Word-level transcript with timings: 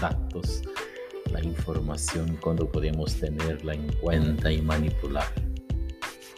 datos, 0.00 0.62
la 1.32 1.42
información, 1.42 2.38
cuando 2.40 2.70
podemos 2.70 3.14
tenerla 3.14 3.74
en 3.74 3.92
cuenta 3.94 4.50
y 4.50 4.62
manipular. 4.62 5.26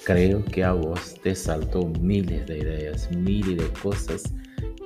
Creo 0.05 0.45
que 0.45 0.65
a 0.65 0.73
vos 0.73 1.15
te 1.23 1.35
saltó 1.35 1.87
miles 2.01 2.47
de 2.47 2.59
ideas, 2.59 3.11
miles 3.11 3.59
de 3.59 3.81
cosas 3.81 4.33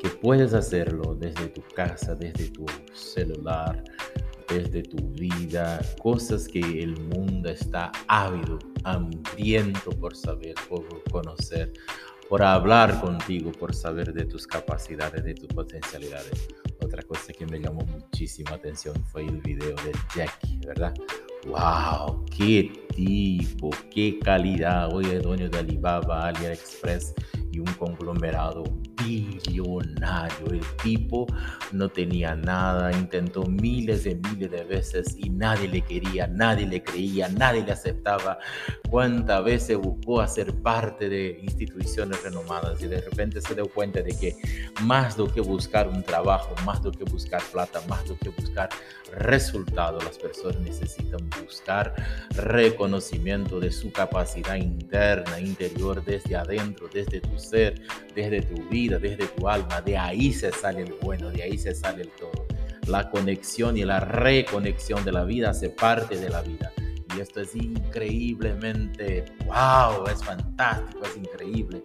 que 0.02 0.09
puedes 0.11 0.52
hacerlo 0.52 1.15
desde 1.15 1.48
tu 1.48 1.62
casa, 1.75 2.15
desde 2.15 2.51
tu 2.51 2.66
celular, 2.93 3.83
desde 4.48 4.82
tu 4.82 4.96
vida, 5.12 5.80
cosas 6.03 6.46
que 6.48 6.61
el 6.61 6.98
mundo 7.01 7.48
está 7.48 7.91
ávido, 8.09 8.59
hambriento 8.82 9.91
por 9.93 10.14
saber, 10.14 10.55
por 10.69 10.85
conocer, 11.10 11.73
por 12.29 12.43
hablar 12.43 13.01
contigo, 13.01 13.52
por 13.52 13.74
saber 13.74 14.12
de 14.12 14.24
tus 14.24 14.46
capacidades, 14.46 15.24
de 15.24 15.35
tus 15.35 15.48
potencialidades. 15.48 16.48
Otra 16.82 17.02
cosa 17.02 17.32
que 17.32 17.46
me 17.46 17.59
llamó 17.59 17.87
muchísima 18.14 18.52
atención 18.52 18.95
fue 19.06 19.23
el 19.23 19.41
video 19.41 19.74
de 19.74 19.91
Jackie, 20.14 20.60
¿verdad? 20.64 20.95
¡Wow! 21.48 22.24
¡Qué 22.27 22.70
tipo! 22.95 23.70
¡Qué 23.90 24.20
calidad! 24.20 24.95
Hoy 24.95 25.06
es 25.06 25.20
dueño 25.20 25.48
de 25.50 25.59
Alibaba, 25.59 26.28
AliExpress 26.28 27.12
y 27.50 27.59
un 27.59 27.66
conglomerado 27.74 28.62
billonario. 29.05 30.47
El 30.51 30.61
tipo 30.83 31.27
no 31.73 31.89
tenía 31.89 32.35
nada, 32.35 32.93
intentó 32.93 33.45
miles 33.45 34.05
de 34.05 34.15
miles 34.17 34.51
de 34.51 34.65
veces 34.65 35.17
y 35.19 35.30
nadie 35.30 35.69
le 35.69 35.83
quería, 35.83 36.27
nadie 36.27 36.67
le 36.67 36.83
creía, 36.83 37.29
nadie 37.29 37.65
le 37.65 37.73
aceptaba. 37.73 38.39
Cuántas 38.91 39.45
veces 39.45 39.77
buscó 39.77 40.21
hacer 40.21 40.55
parte 40.63 41.09
de 41.09 41.41
instituciones 41.43 42.23
renomadas 42.23 42.80
y 42.83 42.87
de 42.87 43.01
repente 43.01 43.41
se 43.41 43.55
dio 43.55 43.66
cuenta 43.69 44.02
de 44.02 44.16
que 44.16 44.37
más 44.83 45.16
do 45.16 45.27
que 45.27 45.41
buscar 45.41 45.89
un 45.89 46.02
trabajo, 46.02 46.55
más 46.65 46.83
do 46.83 46.93
que 46.93 47.05
buscar 47.05 47.43
plata, 47.52 47.80
más 47.89 48.07
do 48.07 48.16
que 48.18 48.30
buscar 48.30 48.68
resultados, 49.16 50.05
las 50.05 50.18
personas 50.18 50.61
necesitan 50.61 51.29
buscar 51.43 51.95
reconocimiento 52.30 53.61
de 53.61 53.71
su 53.71 53.93
capacidad 53.93 54.57
interna, 54.57 55.41
interior, 55.41 56.05
desde 56.05 56.37
adentro, 56.37 56.89
desde 56.93 57.21
tu 57.21 57.39
ser, 57.39 57.80
desde 58.15 58.43
tu 58.43 58.63
vida, 58.68 58.93
desde 58.98 59.26
tu 59.28 59.48
alma. 59.48 59.80
De 59.80 59.96
ahí 59.96 60.32
se 60.32 60.52
sale 60.52 60.82
el 60.82 60.95
bueno, 61.02 61.30
de 61.30 61.42
ahí 61.42 61.59
se 61.59 61.74
sale 61.74 62.02
el 62.02 62.10
todo. 62.10 62.46
La 62.87 63.10
conexión 63.10 63.76
y 63.76 63.84
la 63.84 64.00
reconexión 64.00 65.04
de 65.04 65.12
la 65.12 65.25
vida 65.25 65.50
hace 65.50 65.70
parte 65.70 66.19
de 66.19 66.28
la 66.28 66.42
vida. 66.42 66.72
Y 67.16 67.20
esto 67.20 67.41
es 67.41 67.54
increíblemente, 67.54 69.25
wow, 69.47 70.06
es 70.12 70.22
fantástico, 70.22 71.04
es 71.04 71.16
increíble. 71.16 71.82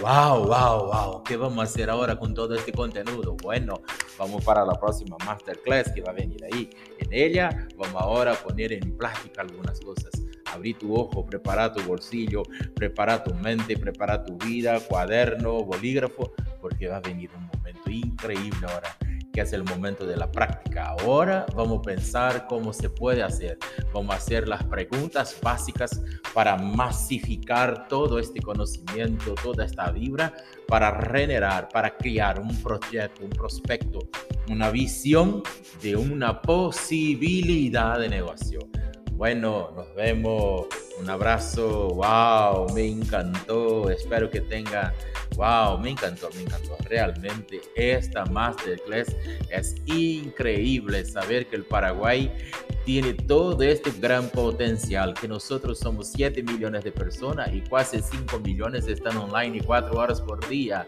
Wow, 0.00 0.46
wow, 0.46 0.86
wow. 0.86 1.22
¿Qué 1.22 1.36
vamos 1.36 1.58
a 1.58 1.62
hacer 1.64 1.90
ahora 1.90 2.16
con 2.16 2.32
todo 2.32 2.54
este 2.54 2.72
contenido? 2.72 3.36
Bueno, 3.42 3.82
vamos 4.18 4.42
para 4.42 4.64
la 4.64 4.72
próxima 4.80 5.16
masterclass 5.26 5.92
que 5.92 6.00
va 6.00 6.12
a 6.12 6.14
venir 6.14 6.42
ahí. 6.44 6.70
En 6.98 7.12
ella 7.12 7.68
vamos 7.76 8.00
ahora 8.00 8.32
a 8.32 8.34
poner 8.34 8.72
en 8.72 8.96
práctica 8.96 9.42
algunas 9.42 9.78
cosas 9.80 10.10
abrí 10.52 10.74
tu 10.74 10.94
ojo, 10.94 11.24
prepara 11.24 11.72
tu 11.72 11.82
bolsillo, 11.82 12.42
prepara 12.74 13.22
tu 13.24 13.34
mente, 13.34 13.76
prepara 13.76 14.22
tu 14.24 14.36
vida, 14.36 14.78
cuaderno, 14.80 15.64
bolígrafo, 15.64 16.32
va 16.88 16.96
a 16.96 17.00
venir 17.00 17.30
un 17.36 17.46
momento 17.46 17.90
increíble 17.90 18.66
ahora 18.68 18.96
que 19.32 19.40
es 19.40 19.52
el 19.52 19.64
momento 19.64 20.06
de 20.06 20.16
la 20.16 20.30
práctica. 20.30 20.94
Ahora 21.00 21.46
vamos 21.56 21.78
a 21.78 21.82
pensar 21.82 22.46
cómo 22.48 22.72
se 22.72 22.90
puede 22.90 23.22
hacer. 23.22 23.58
Vamos 23.92 24.14
a 24.14 24.18
hacer 24.18 24.46
las 24.46 24.62
preguntas 24.64 25.36
básicas 25.42 26.02
para 26.34 26.56
masificar 26.56 27.88
todo 27.88 28.18
este 28.18 28.40
conocimiento, 28.40 29.34
toda 29.42 29.64
esta 29.64 29.90
vibra, 29.90 30.34
para 30.68 31.00
generar, 31.10 31.68
para 31.70 31.96
crear 31.96 32.38
un 32.40 32.54
proyecto, 32.62 33.24
un 33.24 33.30
prospecto, 33.30 34.00
una 34.48 34.70
visión 34.70 35.42
de 35.80 35.96
una 35.96 36.42
posibilidad 36.42 37.98
de 37.98 38.08
negocio. 38.10 38.60
Bueno, 39.12 39.70
nos 39.74 39.94
vemos. 39.94 40.66
Un 41.00 41.08
abrazo. 41.08 41.88
Wow, 41.94 42.74
me 42.74 42.86
encantó. 42.86 43.88
Espero 43.90 44.28
que 44.28 44.40
tenga. 44.40 44.92
Wow, 45.36 45.78
me 45.78 45.90
encantó, 45.90 46.28
me 46.34 46.42
encantó. 46.42 46.76
Realmente 46.84 47.60
esta 47.74 48.24
masterclass 48.26 49.16
es 49.50 49.76
increíble 49.86 51.04
saber 51.04 51.46
que 51.46 51.56
el 51.56 51.64
Paraguay 51.64 52.30
tiene 52.84 53.14
todo 53.14 53.62
este 53.62 53.90
gran 53.92 54.28
potencial, 54.28 55.14
que 55.14 55.28
nosotros 55.28 55.78
somos 55.78 56.08
7 56.08 56.42
millones 56.42 56.84
de 56.84 56.92
personas 56.92 57.52
y 57.52 57.60
casi 57.60 58.00
5 58.00 58.40
millones 58.40 58.86
están 58.88 59.16
online 59.16 59.58
y 59.58 59.60
4 59.60 59.96
horas 59.96 60.20
por 60.20 60.46
día, 60.48 60.86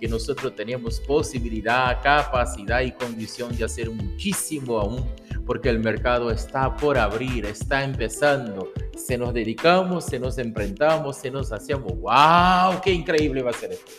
que 0.00 0.08
nosotros 0.08 0.54
tenemos 0.54 1.00
posibilidad, 1.00 2.02
capacidad 2.02 2.80
y 2.80 2.92
condición 2.92 3.56
de 3.56 3.64
hacer 3.64 3.90
muchísimo 3.90 4.78
aún 4.78 5.06
porque 5.46 5.68
el 5.70 5.78
mercado 5.78 6.30
está 6.30 6.74
por 6.76 6.98
abrir, 6.98 7.46
está 7.46 7.84
empezando. 7.84 8.72
Se 8.96 9.16
nos 9.16 9.32
dedicamos, 9.32 10.04
se 10.04 10.18
nos 10.18 10.38
enfrentamos, 10.38 11.16
se 11.16 11.30
nos 11.30 11.52
hacemos. 11.52 11.92
¡Wow! 11.98 12.80
¡Qué 12.82 12.92
increíble 12.92 13.42
va 13.42 13.50
a 13.50 13.54
ser 13.54 13.72
esto! 13.72 13.92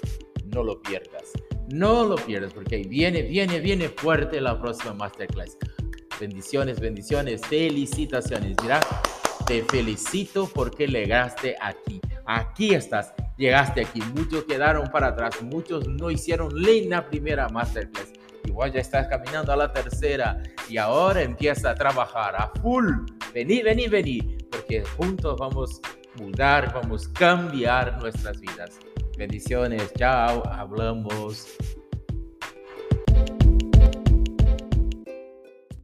No 0.53 0.63
lo 0.63 0.81
pierdas. 0.81 1.31
No 1.69 2.05
lo 2.05 2.15
pierdas 2.15 2.53
porque 2.53 2.77
viene, 2.83 3.23
viene, 3.23 3.59
viene 3.59 3.89
fuerte 3.89 4.41
la 4.41 4.59
próxima 4.59 4.93
masterclass. 4.93 5.57
Bendiciones, 6.19 6.79
bendiciones, 6.79 7.41
felicitaciones. 7.45 8.55
Mira, 8.61 8.79
te 9.45 9.63
felicito 9.63 10.49
porque 10.53 10.87
llegaste 10.87 11.55
aquí. 11.61 12.01
Aquí 12.25 12.73
estás, 12.73 13.13
llegaste 13.37 13.81
aquí. 13.81 14.01
Muchos 14.15 14.43
quedaron 14.43 14.89
para 14.91 15.07
atrás, 15.07 15.41
muchos 15.41 15.87
no 15.87 16.11
hicieron 16.11 16.51
la 16.89 17.09
primera 17.09 17.47
masterclass 17.47 18.16
igual 18.47 18.71
ya 18.71 18.81
estás 18.81 19.07
caminando 19.07 19.51
a 19.51 19.55
la 19.55 19.71
tercera 19.71 20.41
y 20.69 20.77
ahora 20.77 21.21
empieza 21.21 21.71
a 21.71 21.75
trabajar 21.75 22.35
a 22.35 22.51
full. 22.61 23.05
Vení, 23.33 23.61
vení, 23.61 23.87
vení, 23.87 24.37
porque 24.51 24.83
juntos 24.97 25.37
vamos 25.39 25.79
a 25.83 26.21
mudar, 26.21 26.73
vamos 26.73 27.07
a 27.07 27.13
cambiar 27.13 28.01
nuestras 28.01 28.39
vidas. 28.39 28.79
Bendiciones, 29.17 29.93
chao, 29.95 30.43
hablamos. 30.47 31.57